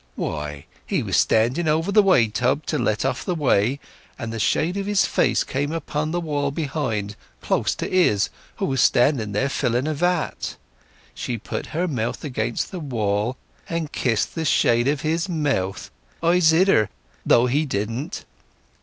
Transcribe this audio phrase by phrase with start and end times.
[0.15, 3.79] "Why—he was standing over the whey tub to let off the whey,
[4.17, 8.65] and the shade of his face came upon the wall behind, close to Izz, who
[8.65, 10.55] was standing there filling a vat.
[11.13, 13.37] She put her mouth against the wall
[13.69, 15.91] and kissed the shade of his mouth;
[16.23, 16.89] I zid her,
[17.23, 18.25] though he didn't."